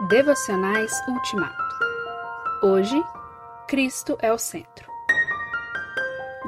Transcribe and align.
Devocionais 0.00 0.92
Ultimato. 1.06 1.62
Hoje, 2.60 3.00
Cristo 3.68 4.18
é 4.20 4.32
o 4.32 4.36
centro. 4.36 4.90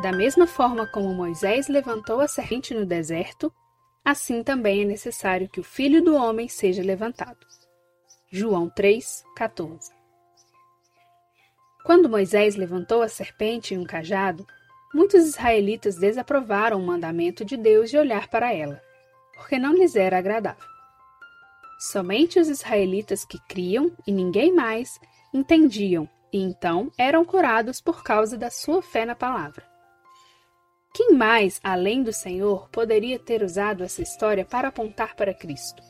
Da 0.02 0.10
mesma 0.10 0.48
forma 0.48 0.84
como 0.88 1.14
Moisés 1.14 1.68
levantou 1.68 2.20
a 2.20 2.26
serpente 2.26 2.74
no 2.74 2.84
deserto, 2.84 3.52
assim 4.04 4.42
também 4.42 4.82
é 4.82 4.84
necessário 4.84 5.48
que 5.48 5.60
o 5.60 5.64
Filho 5.64 6.02
do 6.02 6.16
Homem 6.16 6.48
seja 6.48 6.82
levantado. 6.82 7.46
João 8.32 8.68
3, 8.68 9.24
14. 9.36 9.92
Quando 11.84 12.10
Moisés 12.10 12.56
levantou 12.56 13.00
a 13.00 13.08
serpente 13.08 13.74
em 13.74 13.78
um 13.78 13.84
cajado, 13.84 14.44
muitos 14.92 15.24
israelitas 15.24 15.94
desaprovaram 15.94 16.80
o 16.80 16.84
mandamento 16.84 17.44
de 17.44 17.56
Deus 17.56 17.90
de 17.90 17.96
olhar 17.96 18.26
para 18.26 18.52
ela, 18.52 18.82
porque 19.34 19.56
não 19.56 19.72
lhes 19.72 19.94
era 19.94 20.18
agradável. 20.18 20.75
Somente 21.78 22.38
os 22.38 22.48
israelitas 22.48 23.24
que 23.24 23.38
criam 23.48 23.92
e 24.06 24.12
ninguém 24.12 24.52
mais 24.52 24.98
entendiam 25.32 26.08
e 26.32 26.38
então 26.38 26.90
eram 26.98 27.24
curados 27.24 27.80
por 27.80 28.02
causa 28.02 28.36
da 28.36 28.50
sua 28.50 28.82
fé 28.82 29.04
na 29.04 29.14
palavra. 29.14 29.64
Quem 30.94 31.12
mais, 31.12 31.60
além 31.62 32.02
do 32.02 32.12
Senhor, 32.12 32.70
poderia 32.70 33.18
ter 33.18 33.42
usado 33.42 33.84
essa 33.84 34.00
história 34.00 34.44
para 34.44 34.68
apontar 34.68 35.14
para 35.14 35.34
Cristo? 35.34 35.82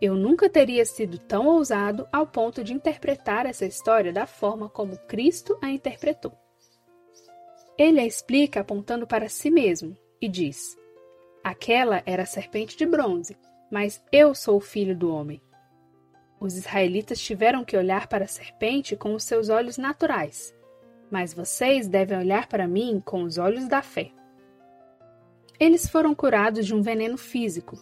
Eu 0.00 0.14
nunca 0.14 0.50
teria 0.50 0.84
sido 0.84 1.18
tão 1.18 1.46
ousado 1.46 2.06
ao 2.12 2.26
ponto 2.26 2.62
de 2.62 2.74
interpretar 2.74 3.46
essa 3.46 3.64
história 3.64 4.12
da 4.12 4.26
forma 4.26 4.68
como 4.68 4.98
Cristo 5.06 5.58
a 5.62 5.70
interpretou. 5.70 6.32
Ele 7.78 8.00
a 8.00 8.06
explica 8.06 8.60
apontando 8.60 9.06
para 9.06 9.28
si 9.30 9.50
mesmo 9.50 9.96
e 10.20 10.28
diz: 10.28 10.76
Aquela 11.42 12.02
era 12.04 12.24
a 12.24 12.26
serpente 12.26 12.76
de 12.76 12.84
bronze, 12.84 13.36
mas 13.74 14.00
eu 14.12 14.36
sou 14.36 14.58
o 14.58 14.60
filho 14.60 14.96
do 14.96 15.12
homem. 15.12 15.42
Os 16.38 16.56
israelitas 16.56 17.18
tiveram 17.18 17.64
que 17.64 17.76
olhar 17.76 18.06
para 18.06 18.24
a 18.24 18.28
serpente 18.28 18.94
com 18.94 19.16
os 19.16 19.24
seus 19.24 19.48
olhos 19.48 19.76
naturais, 19.76 20.54
mas 21.10 21.34
vocês 21.34 21.88
devem 21.88 22.16
olhar 22.16 22.46
para 22.46 22.68
mim 22.68 23.02
com 23.04 23.24
os 23.24 23.36
olhos 23.36 23.66
da 23.66 23.82
fé. 23.82 24.12
Eles 25.58 25.88
foram 25.88 26.14
curados 26.14 26.66
de 26.66 26.72
um 26.72 26.82
veneno 26.82 27.18
físico, 27.18 27.76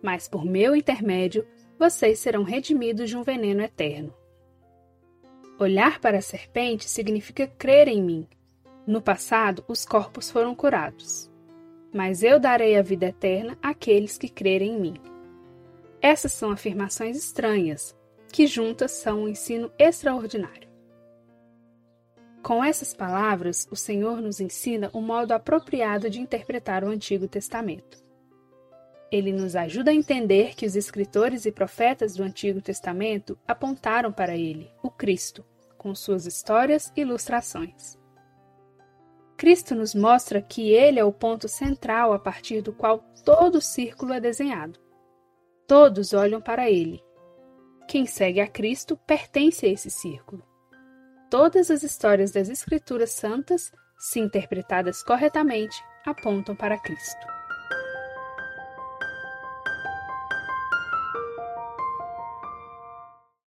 mas 0.00 0.28
por 0.28 0.44
meu 0.44 0.76
intermédio 0.76 1.44
vocês 1.76 2.20
serão 2.20 2.44
redimidos 2.44 3.10
de 3.10 3.16
um 3.16 3.24
veneno 3.24 3.62
eterno. 3.62 4.14
Olhar 5.58 5.98
para 5.98 6.18
a 6.18 6.22
serpente 6.22 6.88
significa 6.88 7.48
crer 7.48 7.88
em 7.88 8.00
mim. 8.00 8.28
No 8.86 9.02
passado, 9.02 9.64
os 9.66 9.84
corpos 9.84 10.30
foram 10.30 10.54
curados, 10.54 11.28
mas 11.92 12.22
eu 12.22 12.38
darei 12.38 12.78
a 12.78 12.82
vida 12.82 13.06
eterna 13.06 13.58
àqueles 13.60 14.16
que 14.16 14.28
crerem 14.28 14.74
em 14.76 14.80
mim. 14.80 15.11
Essas 16.02 16.32
são 16.32 16.50
afirmações 16.50 17.16
estranhas, 17.16 17.96
que 18.32 18.44
juntas 18.44 18.90
são 18.90 19.22
um 19.22 19.28
ensino 19.28 19.70
extraordinário. 19.78 20.68
Com 22.42 22.64
essas 22.64 22.92
palavras, 22.92 23.68
o 23.70 23.76
Senhor 23.76 24.20
nos 24.20 24.40
ensina 24.40 24.90
o 24.92 25.00
modo 25.00 25.30
apropriado 25.30 26.10
de 26.10 26.20
interpretar 26.20 26.82
o 26.82 26.88
Antigo 26.88 27.28
Testamento. 27.28 28.02
Ele 29.12 29.30
nos 29.30 29.54
ajuda 29.54 29.92
a 29.92 29.94
entender 29.94 30.56
que 30.56 30.66
os 30.66 30.74
escritores 30.74 31.46
e 31.46 31.52
profetas 31.52 32.16
do 32.16 32.24
Antigo 32.24 32.60
Testamento 32.60 33.38
apontaram 33.46 34.10
para 34.10 34.36
ele, 34.36 34.72
o 34.82 34.90
Cristo, 34.90 35.44
com 35.78 35.94
suas 35.94 36.26
histórias 36.26 36.92
e 36.96 37.02
ilustrações. 37.02 37.96
Cristo 39.36 39.76
nos 39.76 39.94
mostra 39.94 40.42
que 40.42 40.70
ele 40.70 40.98
é 40.98 41.04
o 41.04 41.12
ponto 41.12 41.46
central 41.46 42.12
a 42.12 42.18
partir 42.18 42.60
do 42.60 42.72
qual 42.72 43.04
todo 43.24 43.56
o 43.58 43.62
círculo 43.62 44.12
é 44.12 44.18
desenhado. 44.18 44.81
Todos 45.66 46.12
olham 46.12 46.40
para 46.40 46.70
ele. 46.70 47.02
Quem 47.88 48.06
segue 48.06 48.40
a 48.40 48.46
Cristo 48.46 48.96
pertence 48.96 49.66
a 49.66 49.68
esse 49.68 49.90
círculo. 49.90 50.42
Todas 51.30 51.70
as 51.70 51.82
histórias 51.82 52.30
das 52.30 52.48
Escrituras 52.48 53.12
Santas, 53.12 53.72
se 53.98 54.20
interpretadas 54.20 55.02
corretamente, 55.02 55.82
apontam 56.04 56.54
para 56.54 56.78
Cristo. 56.78 57.26